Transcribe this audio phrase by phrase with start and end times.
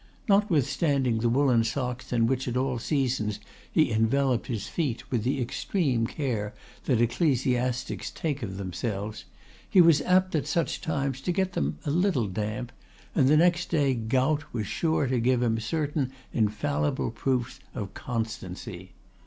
[0.27, 3.39] Notwithstanding the woollen socks in which at all seasons
[3.71, 9.25] he enveloped his feet with the extreme care that ecclesiastics take of themselves,
[9.69, 12.71] he was apt at such times to get them a little damp,
[13.13, 18.93] and the next day gout was sure to give him certain infallible proofs of constancy.